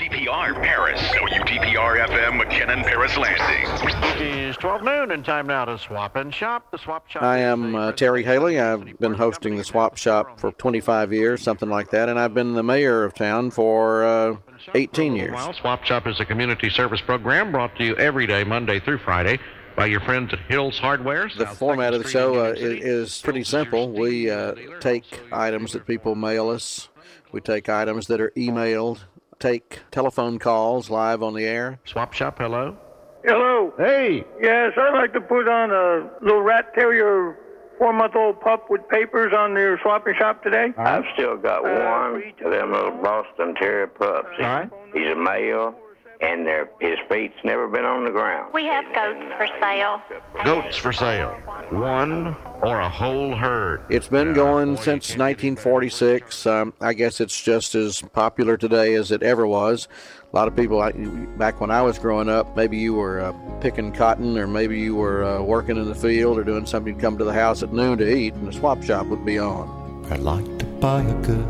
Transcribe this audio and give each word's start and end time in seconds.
WTPR 0.00 0.54
Paris. 0.62 0.98
WTPR 0.98 2.06
FM 2.08 2.40
McKinnon 2.40 2.82
Paris 2.84 3.18
Landing. 3.18 4.16
It 4.16 4.48
is 4.48 4.56
12 4.56 4.82
noon 4.82 5.10
and 5.10 5.22
time 5.22 5.46
now 5.46 5.66
to 5.66 5.76
swap 5.76 6.16
and 6.16 6.34
shop. 6.34 6.70
The 6.70 6.78
swap 6.78 7.06
shop. 7.10 7.22
I 7.22 7.40
am 7.40 7.74
uh, 7.74 7.92
Terry 7.92 8.22
Haley. 8.24 8.58
I've 8.58 8.98
been 8.98 9.12
hosting 9.12 9.56
the 9.58 9.64
Swap 9.64 9.98
Shop 9.98 10.40
for 10.40 10.52
25 10.52 11.12
years, 11.12 11.42
something 11.42 11.68
like 11.68 11.90
that, 11.90 12.08
and 12.08 12.18
I've 12.18 12.32
been 12.32 12.54
the 12.54 12.62
mayor 12.62 13.04
of 13.04 13.12
town 13.12 13.50
for 13.50 14.02
uh, 14.02 14.36
18 14.74 15.16
years. 15.16 15.32
Well, 15.34 15.52
Swap 15.52 15.84
Shop 15.84 16.06
is 16.06 16.18
a 16.18 16.24
community 16.24 16.70
service 16.70 17.02
program 17.02 17.52
brought 17.52 17.76
to 17.76 17.84
you 17.84 17.94
every 17.96 18.26
day, 18.26 18.42
Monday 18.42 18.80
through 18.80 18.98
Friday, 19.00 19.38
by 19.76 19.84
your 19.84 20.00
friends 20.00 20.32
at 20.32 20.38
Hills 20.48 20.78
Hardware. 20.78 21.28
The 21.36 21.44
South 21.44 21.58
format 21.58 21.92
of 21.92 22.04
the 22.04 22.08
show 22.08 22.36
uh, 22.46 22.54
Union 22.54 22.56
i- 22.56 22.60
City. 22.78 22.80
is 22.80 23.20
pretty 23.20 23.44
simple. 23.44 23.90
We 23.92 24.30
uh, 24.30 24.54
take 24.80 25.04
items 25.30 25.72
that 25.74 25.86
people 25.86 26.14
mail 26.14 26.48
us, 26.48 26.88
we 27.32 27.42
take 27.42 27.68
items 27.68 28.06
that 28.06 28.18
are 28.22 28.30
emailed, 28.30 29.00
take 29.40 29.80
telephone 29.90 30.38
calls 30.38 30.90
live 30.90 31.22
on 31.22 31.34
the 31.34 31.44
air. 31.44 31.80
Swap 31.84 32.12
Shop, 32.12 32.38
hello. 32.38 32.76
Hello. 33.24 33.72
Hey. 33.76 34.24
Yes, 34.40 34.72
I'd 34.78 34.94
like 34.94 35.12
to 35.14 35.20
put 35.20 35.48
on 35.48 35.70
a 35.70 36.08
little 36.24 36.42
rat 36.42 36.72
terrier, 36.74 37.36
four 37.78 37.92
month 37.92 38.14
old 38.14 38.40
pup 38.40 38.70
with 38.70 38.86
papers 38.88 39.32
on 39.36 39.54
their 39.54 39.78
swapping 39.82 40.14
shop 40.18 40.42
today. 40.42 40.72
I've 40.78 41.04
still 41.14 41.36
got 41.36 41.64
uh, 41.64 42.12
one 42.12 42.22
of 42.44 42.50
them 42.52 42.72
little 42.72 43.02
Boston 43.02 43.54
Terrier 43.56 43.88
pups. 43.88 44.28
All 44.38 44.44
right. 44.44 44.70
He's 44.94 45.08
a 45.10 45.16
male, 45.16 45.74
and 46.20 46.46
their 46.46 46.70
his 46.80 46.98
feet's 47.08 47.34
never 47.44 47.66
been 47.68 47.84
on 47.84 48.04
the 48.04 48.10
ground. 48.10 48.52
We 48.52 48.64
have 48.64 48.84
goats 48.94 49.32
for 49.36 49.48
sale. 49.60 50.02
Goats 50.44 50.76
for 50.76 50.92
sale. 50.92 51.30
One 51.70 52.36
or 52.62 52.80
a 52.80 52.88
whole 52.88 53.34
herd. 53.34 53.82
It's 53.88 54.08
been 54.08 54.34
going 54.34 54.76
since 54.76 55.16
1946. 55.16 56.46
Um, 56.46 56.74
I 56.80 56.92
guess 56.92 57.20
it's 57.20 57.40
just 57.40 57.74
as 57.74 58.02
popular 58.12 58.56
today 58.56 58.94
as 58.94 59.10
it 59.10 59.22
ever 59.22 59.46
was. 59.46 59.88
A 60.32 60.36
lot 60.36 60.46
of 60.46 60.54
people, 60.54 60.80
I, 60.80 60.92
back 60.92 61.60
when 61.60 61.70
I 61.70 61.82
was 61.82 61.98
growing 61.98 62.28
up, 62.28 62.56
maybe 62.56 62.76
you 62.78 62.94
were 62.94 63.20
uh, 63.20 63.32
picking 63.60 63.92
cotton 63.92 64.38
or 64.38 64.46
maybe 64.46 64.78
you 64.78 64.94
were 64.94 65.24
uh, 65.24 65.42
working 65.42 65.76
in 65.76 65.86
the 65.86 65.94
field 65.94 66.38
or 66.38 66.44
doing 66.44 66.66
something, 66.66 66.94
you'd 66.94 67.02
come 67.02 67.18
to 67.18 67.24
the 67.24 67.32
house 67.32 67.62
at 67.62 67.72
noon 67.72 67.98
to 67.98 68.08
eat, 68.08 68.34
and 68.34 68.46
the 68.46 68.52
swap 68.52 68.82
shop 68.82 69.06
would 69.06 69.24
be 69.24 69.38
on. 69.38 70.06
I'd 70.10 70.20
like 70.20 70.58
to 70.58 70.66
buy 70.66 71.02
a 71.02 71.14
good 71.22 71.46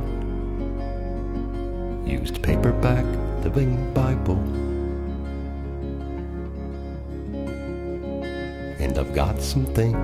used 2.06 2.42
paperback 2.42 3.04
living 3.42 3.92
Bible. 3.94 4.38
And 8.78 8.98
I've 8.98 9.14
got 9.14 9.40
some 9.40 9.66
things 9.66 9.96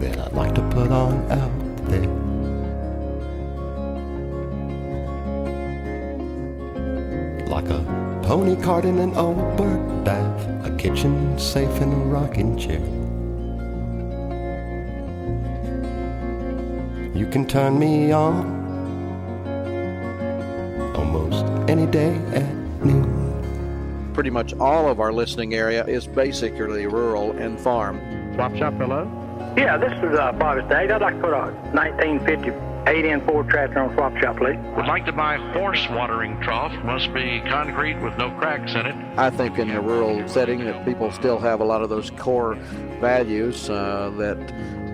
that 0.00 0.18
I'd 0.18 0.32
like 0.32 0.54
to 0.54 0.62
put 0.70 0.90
on 0.90 1.30
out 1.30 1.86
there. 1.88 2.08
Like 7.46 7.68
a 7.68 7.84
pony 8.22 8.56
cart 8.62 8.84
in 8.84 8.98
an 8.98 9.14
old 9.14 9.56
bird 9.56 10.04
bath, 10.04 10.66
a 10.66 10.74
kitchen 10.76 11.38
safe 11.38 11.80
and 11.80 11.92
a 11.92 11.96
rocking 12.06 12.56
chair. 12.56 12.80
You 17.14 17.26
can 17.26 17.46
turn 17.46 17.78
me 17.78 18.12
on 18.12 18.59
any 21.70 21.86
day 21.86 22.16
at 22.34 22.52
noon. 22.84 24.10
Pretty 24.12 24.28
much 24.30 24.52
all 24.54 24.88
of 24.88 24.98
our 24.98 25.12
listening 25.12 25.54
area 25.54 25.86
is 25.86 26.04
basically 26.04 26.88
rural 26.88 27.30
and 27.38 27.60
farm. 27.60 28.00
Swap 28.34 28.56
Shop, 28.56 28.74
hello. 28.74 29.04
Yeah, 29.56 29.76
this 29.76 29.92
is 30.02 30.18
uh, 30.18 30.32
Bobby 30.32 30.62
State. 30.66 30.90
I'd 30.90 31.00
like 31.00 31.14
to 31.14 31.20
put 31.20 31.32
a 31.32 31.52
1950 31.72 32.50
8 32.88 33.24
Ford 33.24 33.48
tractor 33.48 33.78
on 33.78 33.94
swap 33.94 34.16
shop, 34.16 34.38
please. 34.38 34.56
Would 34.74 34.86
like 34.86 35.04
to 35.06 35.12
buy 35.12 35.36
horse 35.52 35.86
watering 35.90 36.40
trough. 36.40 36.72
Must 36.82 37.12
be 37.14 37.40
concrete 37.46 38.00
with 38.00 38.16
no 38.18 38.30
cracks 38.32 38.72
in 38.74 38.86
it. 38.86 38.96
I 39.16 39.30
think 39.30 39.58
in 39.58 39.70
a 39.70 39.80
rural 39.80 40.26
setting 40.26 40.64
that 40.64 40.84
people 40.84 41.12
still 41.12 41.38
have 41.38 41.60
a 41.60 41.64
lot 41.64 41.82
of 41.82 41.88
those 41.88 42.10
core 42.10 42.54
values 43.00 43.70
uh, 43.70 44.10
that 44.16 44.38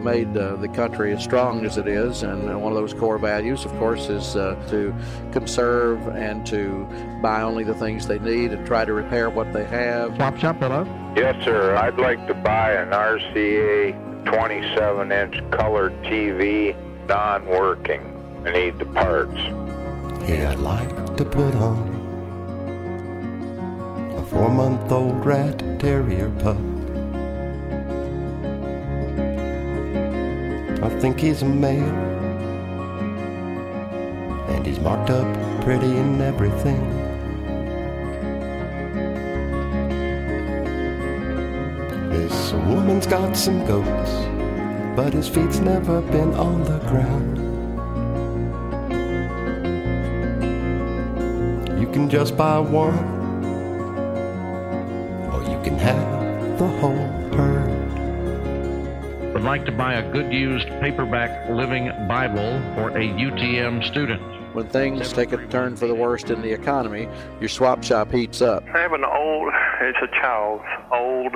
made 0.06 0.36
uh, 0.36 0.54
the 0.54 0.68
country 0.68 1.12
as 1.12 1.22
strong 1.22 1.66
as 1.66 1.76
it 1.78 1.88
is. 1.88 2.22
And 2.22 2.62
one 2.62 2.72
of 2.72 2.78
those 2.78 2.94
core 2.94 3.18
values, 3.18 3.64
of 3.64 3.72
course, 3.72 4.08
is 4.08 4.36
uh, 4.36 4.54
to 4.70 4.94
conserve 5.32 6.06
and 6.08 6.46
to 6.46 6.86
buy 7.20 7.42
only 7.42 7.64
the 7.64 7.74
things 7.74 8.06
they 8.06 8.20
need 8.20 8.52
and 8.52 8.64
try 8.64 8.84
to 8.84 8.92
repair 8.92 9.28
what 9.30 9.52
they 9.52 9.64
have. 9.64 10.14
Swap 10.14 10.38
Shop, 10.38 10.56
hello. 10.60 10.86
Yes, 11.16 11.44
sir. 11.44 11.74
I'd 11.74 11.98
like 11.98 12.24
to 12.28 12.34
buy 12.34 12.72
an 12.74 12.90
RCA 12.90 14.24
27 14.26 15.12
inch 15.12 15.50
color 15.50 15.90
TV 16.04 16.76
non 17.08 17.44
working. 17.46 18.02
I 18.44 18.52
need 18.52 18.78
the 18.78 18.86
parts. 18.86 19.40
Yeah, 20.28 20.52
I'd 20.52 20.60
like 20.60 21.16
to 21.16 21.24
put 21.24 21.54
on 21.56 21.94
a 24.16 24.22
four 24.26 24.50
month 24.50 24.92
old 24.92 25.26
rat 25.26 25.58
terrier 25.80 26.30
pup. 26.38 26.75
I 30.86 30.88
think 31.00 31.18
he's 31.18 31.42
a 31.42 31.44
male, 31.44 31.82
and 34.50 34.64
he's 34.64 34.78
marked 34.78 35.10
up 35.10 35.26
pretty 35.62 35.90
and 35.98 36.22
everything. 36.22 36.80
This 42.10 42.52
woman's 42.52 43.08
got 43.08 43.36
some 43.36 43.66
goats, 43.66 44.12
but 44.94 45.12
his 45.12 45.26
feet's 45.28 45.58
never 45.58 46.00
been 46.02 46.32
on 46.34 46.62
the 46.62 46.78
ground. 46.86 47.38
You 51.80 51.88
can 51.88 52.08
just 52.08 52.36
buy 52.36 52.60
one, 52.60 52.94
or 55.32 55.42
you 55.50 55.60
can 55.64 55.76
have 55.78 56.58
the 56.60 56.68
whole 56.78 57.25
like 59.46 59.64
to 59.64 59.70
buy 59.70 59.94
a 59.94 60.12
good 60.12 60.32
used 60.32 60.66
paperback 60.80 61.48
living 61.48 61.86
Bible 62.08 62.60
for 62.74 62.90
a 62.90 63.06
UTM 63.06 63.86
student. 63.86 64.20
When 64.56 64.66
things 64.68 65.12
take 65.12 65.30
a 65.30 65.46
turn 65.46 65.76
for 65.76 65.86
the 65.86 65.94
worst 65.94 66.30
in 66.30 66.42
the 66.42 66.50
economy, 66.50 67.08
your 67.38 67.48
swap 67.48 67.84
shop 67.84 68.10
heats 68.10 68.42
up. 68.42 68.64
I 68.74 68.80
have 68.80 68.92
an 68.92 69.04
old, 69.04 69.52
it's 69.82 69.98
a 70.02 70.08
child's 70.20 70.64
old 70.92 71.32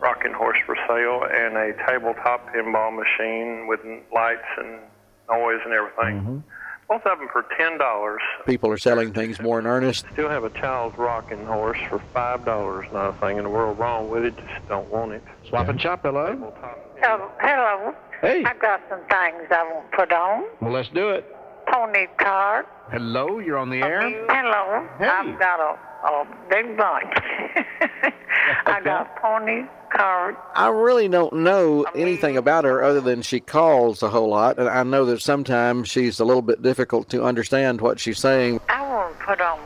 rocking 0.00 0.34
horse 0.34 0.58
for 0.66 0.76
sale 0.86 1.22
and 1.34 1.56
a 1.56 1.72
tabletop 1.86 2.46
pinball 2.54 2.94
machine 2.94 3.66
with 3.66 3.80
lights 4.12 4.44
and 4.58 4.80
noise 5.30 5.60
and 5.64 5.72
everything. 5.72 6.20
Mm-hmm. 6.20 6.38
Both 6.88 7.04
of 7.04 7.18
them 7.18 7.28
for 7.32 7.44
ten 7.58 7.78
dollars. 7.78 8.20
People 8.46 8.70
are 8.70 8.78
selling 8.78 9.12
things 9.12 9.40
more 9.40 9.58
in 9.58 9.66
earnest. 9.66 10.06
Still 10.12 10.28
have 10.28 10.44
a 10.44 10.50
child's 10.50 10.96
rocking 10.96 11.44
horse 11.44 11.78
for 11.88 11.98
five 12.14 12.44
dollars. 12.44 12.86
Not 12.92 13.10
a 13.10 13.12
thing 13.14 13.38
in 13.38 13.44
the 13.44 13.50
world 13.50 13.78
wrong 13.78 14.08
with 14.08 14.24
it. 14.24 14.36
Just 14.36 14.68
don't 14.68 14.88
want 14.90 15.12
it. 15.12 15.22
Swap 15.48 15.68
and 15.68 15.80
Shop, 15.80 16.00
hello. 16.02 16.54
Oh, 17.02 17.30
hello. 17.40 17.94
Hey. 18.20 18.44
I've 18.44 18.58
got 18.60 18.80
some 18.88 19.00
things 19.00 19.46
I 19.50 19.70
want 19.72 19.90
to 19.90 19.96
put 19.96 20.12
on. 20.12 20.44
Well, 20.60 20.72
let's 20.72 20.88
do 20.88 21.10
it. 21.10 21.35
Pony 21.68 22.06
cart. 22.18 22.68
Hello, 22.90 23.38
you're 23.38 23.58
on 23.58 23.70
the 23.70 23.82
air. 23.82 24.02
Um, 24.02 24.14
hello. 24.28 24.88
Hey. 24.98 25.06
I've 25.08 25.38
got 25.38 25.60
a, 25.60 26.06
a 26.06 26.26
big 26.48 26.76
bunch. 26.76 27.12
I 28.66 28.80
got 28.82 29.06
a 29.06 29.20
pony 29.20 29.64
cart. 29.90 30.36
I 30.54 30.68
really 30.68 31.08
don't 31.08 31.32
know 31.32 31.84
anything 31.94 32.36
about 32.36 32.64
her 32.64 32.82
other 32.82 33.00
than 33.00 33.22
she 33.22 33.40
calls 33.40 34.02
a 34.02 34.08
whole 34.08 34.28
lot, 34.28 34.58
and 34.58 34.68
I 34.68 34.82
know 34.84 35.04
that 35.06 35.20
sometimes 35.22 35.88
she's 35.88 36.20
a 36.20 36.24
little 36.24 36.42
bit 36.42 36.62
difficult 36.62 37.08
to 37.10 37.24
understand 37.24 37.80
what 37.80 37.98
she's 37.98 38.18
saying. 38.18 38.60
I 38.68 38.82
want 38.82 39.18
to 39.18 39.24
put 39.24 39.40
on 39.40 39.58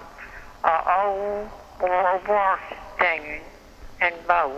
a 0.64 1.02
old 1.04 1.50
World 1.82 2.28
War 2.28 2.58
stand 2.96 3.42
and 4.00 4.14
bow 4.26 4.52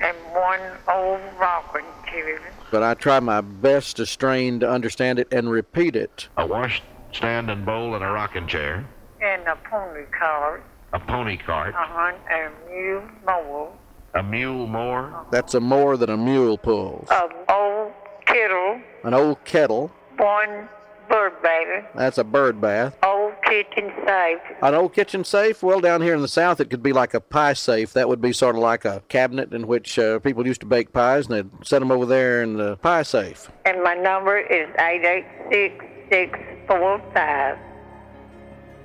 and 0.00 0.16
one 0.32 0.60
old 0.88 1.20
rocking 1.38 1.84
chair. 2.12 2.40
But 2.70 2.82
I 2.82 2.94
try 2.94 3.20
my 3.20 3.40
best 3.40 3.96
to 3.96 4.06
strain 4.06 4.60
to 4.60 4.70
understand 4.70 5.18
it 5.18 5.28
and 5.32 5.50
repeat 5.50 5.96
it. 5.96 6.28
A 6.36 6.46
wash 6.46 6.82
stand 7.12 7.50
and 7.50 7.64
bowl 7.66 7.94
and 7.94 8.04
a 8.04 8.08
rocking 8.08 8.46
chair. 8.46 8.84
and 9.20 9.42
a 9.46 9.56
pony 9.56 10.04
cart. 10.18 10.62
A 10.92 10.98
pony 11.00 11.36
cart. 11.36 11.74
Uh-huh. 11.74 12.12
And 12.30 12.52
mule 12.70 13.02
mower. 13.26 13.70
A 14.14 14.22
mule 14.22 14.66
mower. 14.66 15.24
That's 15.30 15.54
a 15.54 15.60
more 15.60 15.96
than 15.96 16.10
a 16.10 16.16
mule 16.16 16.58
pulls. 16.58 17.08
A 17.10 17.28
old 17.50 17.92
kettle. 18.26 18.80
An 19.04 19.14
old 19.14 19.42
kettle. 19.44 19.90
One 20.18 20.68
bird 21.08 21.32
baby. 21.42 21.86
That's 21.94 22.18
a 22.18 22.24
bird 22.24 22.60
bath. 22.60 22.96
Old 23.02 23.11
kitchen 23.52 23.92
safe. 24.06 24.38
An 24.62 24.74
old 24.74 24.94
kitchen 24.94 25.24
safe? 25.24 25.62
Well, 25.62 25.80
down 25.80 26.00
here 26.00 26.14
in 26.14 26.22
the 26.22 26.28
South, 26.28 26.60
it 26.60 26.70
could 26.70 26.82
be 26.82 26.92
like 26.92 27.12
a 27.12 27.20
pie 27.20 27.52
safe. 27.52 27.92
That 27.92 28.08
would 28.08 28.22
be 28.22 28.32
sort 28.32 28.56
of 28.56 28.62
like 28.62 28.86
a 28.86 29.02
cabinet 29.08 29.52
in 29.52 29.66
which 29.66 29.98
uh, 29.98 30.20
people 30.20 30.46
used 30.46 30.60
to 30.60 30.66
bake 30.66 30.92
pies, 30.92 31.26
and 31.26 31.34
they'd 31.34 31.66
set 31.66 31.80
them 31.80 31.92
over 31.92 32.06
there 32.06 32.42
in 32.42 32.56
the 32.56 32.76
pie 32.76 33.02
safe. 33.02 33.50
And 33.66 33.82
my 33.82 33.94
number 33.94 34.38
is 34.38 34.68
eight 34.78 35.04
eight 35.04 35.26
six 35.50 35.84
six 36.10 36.38
four 36.66 37.02
five. 37.12 37.58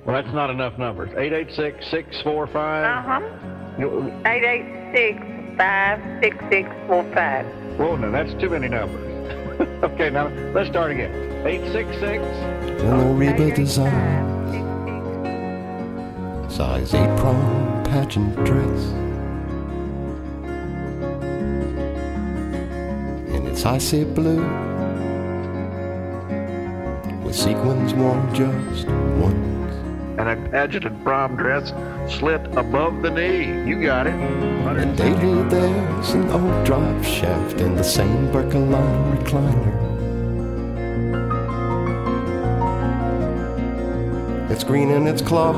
Well, 0.04 0.22
that's 0.22 0.34
not 0.34 0.48
enough 0.50 0.78
numbers. 0.78 1.10
886 1.10 1.90
645. 1.90 2.84
Uh-huh. 2.84 4.22
Eight 4.26 4.44
eight 4.44 4.92
six 4.94 5.58
five 5.58 6.00
six 6.22 6.36
six 6.50 6.68
four 6.86 7.04
five. 7.14 7.46
Whoa, 7.78 7.96
no, 7.96 8.10
that's 8.10 8.32
too 8.40 8.48
many 8.48 8.68
numbers. 8.68 9.04
okay, 9.82 10.08
now 10.08 10.28
let's 10.54 10.70
start 10.70 10.92
again. 10.92 11.12
866. 11.46 12.24
In 12.80 12.98
the 12.98 13.04
Reba 13.14 13.54
design, 13.54 14.37
size 16.58 16.92
8 16.92 17.16
prom 17.18 17.84
pageant 17.84 18.34
dress. 18.44 18.80
And 23.32 23.46
it's 23.46 23.64
icy 23.64 24.02
blue 24.02 24.42
with 27.22 27.36
sequins 27.36 27.94
worn 27.94 28.34
just 28.34 28.88
once. 29.22 29.72
And 30.18 30.28
a 30.28 30.50
pageant 30.50 31.04
prom 31.04 31.36
dress 31.36 31.72
slit 32.12 32.44
above 32.56 33.02
the 33.02 33.10
knee. 33.10 33.44
You 33.64 33.80
got 33.80 34.08
it. 34.08 34.14
And 34.14 34.98
daily 34.98 35.48
there's 35.48 36.10
an 36.10 36.28
old 36.30 36.66
drive 36.66 37.06
shaft 37.06 37.60
in 37.60 37.76
the 37.76 37.84
same 37.84 38.26
Berkline 38.32 39.16
recliner. 39.16 39.88
It's 44.50 44.64
green 44.64 44.90
in 44.90 45.06
its 45.06 45.22
claw, 45.22 45.52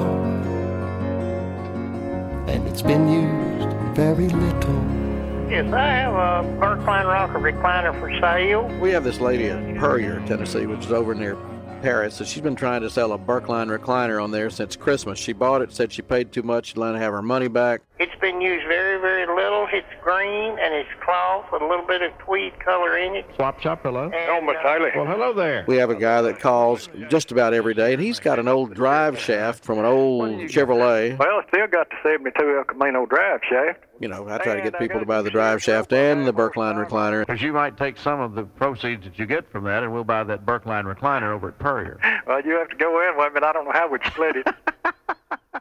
it's 2.70 2.82
been 2.82 3.08
used 3.08 3.96
very 3.96 4.28
little. 4.28 5.50
Yes, 5.50 5.72
I 5.72 5.86
have 5.88 6.14
a 6.14 6.60
Berkline 6.60 7.04
rocker 7.04 7.40
recliner 7.40 7.98
for 7.98 8.08
sale. 8.20 8.68
We 8.78 8.90
have 8.92 9.02
this 9.02 9.18
lady 9.18 9.46
in 9.48 9.76
Puryear, 9.76 10.24
Tennessee, 10.28 10.66
which 10.66 10.84
is 10.86 10.92
over 10.92 11.12
near 11.12 11.36
Paris, 11.82 12.20
and 12.20 12.28
she's 12.28 12.42
been 12.42 12.54
trying 12.54 12.82
to 12.82 12.90
sell 12.90 13.12
a 13.12 13.18
Berkline 13.18 13.76
recliner 13.76 14.22
on 14.22 14.30
there 14.30 14.50
since 14.50 14.76
Christmas. 14.76 15.18
She 15.18 15.32
bought 15.32 15.62
it, 15.62 15.72
said 15.72 15.90
she 15.90 16.02
paid 16.02 16.30
too 16.30 16.44
much, 16.44 16.66
she'd 16.66 16.76
let 16.76 16.94
her 16.94 17.00
have 17.00 17.12
her 17.12 17.22
money 17.22 17.48
back. 17.48 17.82
It's 18.00 18.18
been 18.18 18.40
used 18.40 18.66
very, 18.66 18.98
very 18.98 19.26
little. 19.26 19.68
It's 19.70 19.86
green 20.02 20.58
and 20.58 20.72
it's 20.72 20.88
cloth 21.04 21.44
with 21.52 21.60
a 21.60 21.66
little 21.66 21.84
bit 21.84 22.00
of 22.00 22.16
tweed 22.16 22.58
color 22.58 22.96
in 22.96 23.14
it. 23.14 23.26
Swap 23.36 23.60
shop, 23.60 23.82
hello. 23.82 24.04
And, 24.04 24.14
uh, 24.14 24.40
Miss 24.40 24.56
Haley. 24.62 24.90
Well, 24.96 25.04
hello 25.04 25.34
there. 25.34 25.66
We 25.68 25.76
have 25.76 25.90
a 25.90 25.94
guy 25.94 26.22
that 26.22 26.40
calls 26.40 26.88
just 27.10 27.30
about 27.30 27.52
every 27.52 27.74
day, 27.74 27.92
and 27.92 28.00
he's 28.00 28.18
got 28.18 28.38
an 28.38 28.48
old 28.48 28.72
drive 28.72 29.18
shaft 29.18 29.64
from 29.64 29.80
an 29.80 29.84
old 29.84 30.30
Chevrolet. 30.48 31.18
Well, 31.18 31.28
I 31.28 31.48
still 31.48 31.66
got 31.66 31.90
the 31.90 31.96
72 32.02 32.56
El 32.56 32.64
Camino 32.64 33.04
drive 33.04 33.40
shaft. 33.46 33.80
You 33.98 34.08
know, 34.08 34.26
I 34.30 34.38
try 34.38 34.54
to 34.54 34.62
get 34.62 34.78
people 34.78 34.98
to 34.98 35.04
buy 35.04 35.20
the 35.20 35.28
drive 35.28 35.62
shaft 35.62 35.92
and 35.92 36.26
the 36.26 36.32
Berkline 36.32 36.82
recliner. 36.82 37.26
Because 37.26 37.42
you 37.42 37.52
might 37.52 37.76
take 37.76 37.98
some 37.98 38.18
of 38.18 38.34
the 38.34 38.44
proceeds 38.44 39.04
that 39.04 39.18
you 39.18 39.26
get 39.26 39.52
from 39.52 39.64
that, 39.64 39.82
and 39.82 39.92
we'll 39.92 40.04
buy 40.04 40.24
that 40.24 40.46
Berkline 40.46 40.84
recliner 40.84 41.34
over 41.34 41.48
at 41.48 41.58
Puryear. 41.58 42.00
Well, 42.26 42.40
you 42.40 42.52
have 42.52 42.70
to 42.70 42.76
go 42.76 43.06
in 43.06 43.18
with 43.18 43.34
me. 43.34 43.46
I 43.46 43.52
don't 43.52 43.66
know 43.66 43.72
how 43.72 43.90
we'd 43.90 44.00
split 44.06 44.36
it. 44.36 44.46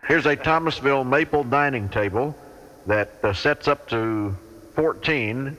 Here's 0.10 0.26
a 0.26 0.36
Thomasville 0.36 1.04
maple 1.04 1.44
dining 1.44 1.88
table 1.88 2.36
that 2.88 3.12
uh, 3.22 3.32
sets 3.32 3.68
up 3.68 3.88
to 3.90 4.36
14 4.74 5.56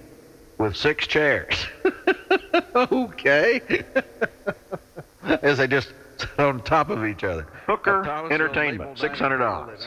with 0.58 0.76
six 0.76 1.06
chairs. 1.06 1.54
okay. 2.74 3.84
As 5.22 5.58
they 5.58 5.68
just 5.68 5.92
sit 6.16 6.36
on 6.40 6.60
top 6.64 6.90
of 6.90 7.06
each 7.06 7.22
other. 7.22 7.46
Hooker 7.66 8.02
Entertainment, 8.32 8.98
$600. 8.98 9.86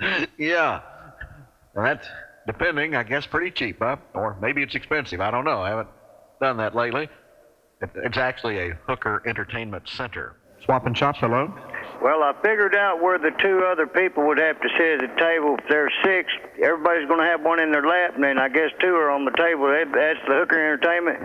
yeah. 0.36 0.82
Well, 1.74 1.84
that's 1.86 2.06
depending, 2.46 2.94
I 2.94 3.04
guess, 3.04 3.24
pretty 3.24 3.52
cheap, 3.52 3.78
huh? 3.78 3.96
Or 4.12 4.36
maybe 4.42 4.62
it's 4.62 4.74
expensive. 4.74 5.22
I 5.22 5.30
don't 5.30 5.46
know. 5.46 5.62
I 5.62 5.70
haven't 5.70 5.88
done 6.42 6.58
that 6.58 6.74
lately. 6.74 7.08
It, 7.80 7.88
it's 7.94 8.18
actually 8.18 8.58
a 8.58 8.74
Hooker 8.86 9.22
Entertainment 9.26 9.88
Center. 9.88 10.36
Swap 10.64 10.86
and 10.86 10.96
shop, 10.96 11.16
hello? 11.16 11.52
well, 12.02 12.22
I 12.22 12.32
figured 12.42 12.74
out 12.74 13.02
where 13.02 13.18
the 13.18 13.30
two 13.40 13.64
other 13.70 13.86
people 13.86 14.26
would 14.26 14.38
have 14.38 14.60
to 14.60 14.68
sit 14.78 15.02
at 15.02 15.14
the 15.14 15.20
table. 15.20 15.56
If 15.58 15.68
there's 15.68 15.92
six, 16.04 16.30
everybody's 16.62 17.08
going 17.08 17.20
to 17.20 17.26
have 17.26 17.42
one 17.42 17.60
in 17.60 17.72
their 17.72 17.86
lap, 17.86 18.14
and 18.14 18.22
then 18.22 18.38
I 18.38 18.48
guess 18.48 18.70
two 18.80 18.94
are 18.94 19.10
on 19.10 19.24
the 19.24 19.32
table. 19.32 19.66
That's 19.68 20.20
the 20.26 20.34
Hooker 20.34 20.58
Entertainment. 20.58 21.18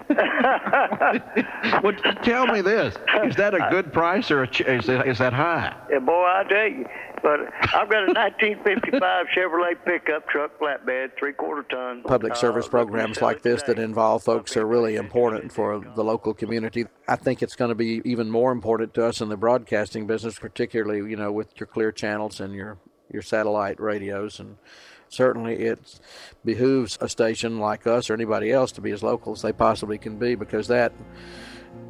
well, 1.82 1.92
tell 2.22 2.46
me 2.46 2.60
this: 2.60 2.94
is 3.24 3.36
that 3.36 3.54
a 3.54 3.68
good 3.70 3.92
price 3.92 4.30
or 4.30 4.42
a 4.42 4.48
ch- 4.48 4.62
is, 4.62 4.86
that, 4.86 5.06
is 5.06 5.18
that 5.18 5.32
high? 5.32 5.74
Yeah, 5.90 5.98
boy, 6.00 6.12
I 6.24 6.44
tell 6.48 6.68
you. 6.68 6.86
But 7.22 7.40
I've 7.74 7.88
got 7.88 8.08
a 8.08 8.12
1955 8.12 9.26
Chevrolet 9.34 9.74
pickup 9.84 10.28
truck, 10.28 10.58
flatbed, 10.60 11.10
three-quarter 11.18 11.64
ton. 11.64 12.02
Public 12.02 12.36
service 12.36 12.66
Uh, 12.66 12.70
programs 12.70 13.20
like 13.20 13.42
this 13.42 13.62
that 13.64 13.78
involve 13.78 14.22
folks 14.22 14.56
are 14.56 14.66
really 14.66 14.96
important 14.96 15.52
for 15.52 15.80
the 15.96 16.04
local 16.04 16.34
community. 16.34 16.86
I 17.08 17.16
think 17.16 17.42
it's 17.42 17.56
going 17.56 17.70
to 17.70 17.74
be 17.74 18.00
even 18.04 18.30
more 18.30 18.52
important 18.52 18.94
to 18.94 19.06
us 19.06 19.20
in 19.20 19.28
the 19.28 19.36
broadcasting 19.36 20.06
business, 20.06 20.38
particularly, 20.38 21.10
you 21.10 21.16
know, 21.16 21.32
with 21.32 21.48
your 21.58 21.66
clear 21.66 21.90
channels 21.90 22.38
and 22.38 22.54
your, 22.54 22.78
your 23.12 23.22
satellite 23.22 23.80
radios. 23.80 24.38
And 24.38 24.58
certainly 25.08 25.54
it 25.54 26.00
behooves 26.44 26.98
a 27.00 27.08
station 27.08 27.58
like 27.58 27.86
us 27.86 28.10
or 28.10 28.14
anybody 28.14 28.50
else 28.50 28.72
to 28.72 28.80
be 28.80 28.90
as 28.90 29.02
local 29.02 29.32
as 29.32 29.42
they 29.42 29.52
possibly 29.52 29.98
can 29.98 30.18
be 30.18 30.34
because 30.34 30.68
that, 30.68 30.92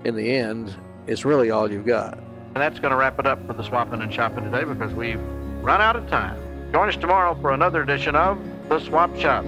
in 0.05 0.17
the 0.17 0.37
end, 0.37 0.75
is 1.07 1.25
really 1.25 1.51
all 1.51 1.71
you've 1.71 1.87
got. 1.87 2.19
And 2.19 2.57
that's 2.57 2.79
going 2.79 2.91
to 2.91 2.97
wrap 2.97 3.19
it 3.19 3.27
up 3.27 3.45
for 3.47 3.53
the 3.53 3.63
swapping 3.63 4.01
and 4.01 4.13
shopping 4.13 4.45
today 4.45 4.65
because 4.65 4.93
we've 4.95 5.21
run 5.61 5.81
out 5.81 5.97
of 5.97 6.09
time. 6.09 6.41
Join 6.73 6.89
us 6.89 6.97
tomorrow 6.97 7.35
for 7.41 7.53
another 7.53 7.83
edition 7.83 8.17
of 8.17 8.39
the 8.69 8.81
Swap 8.81 9.15
Shop. 9.17 9.45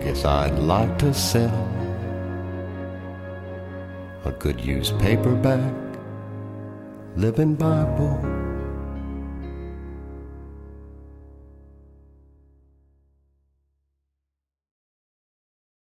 Guess 0.00 0.24
I'd 0.24 0.58
like 0.58 0.98
to 0.98 1.12
sell 1.12 1.68
a 4.24 4.32
good 4.32 4.60
used 4.60 4.98
paperback, 5.00 5.74
living 7.16 7.54
Bible 7.54 8.37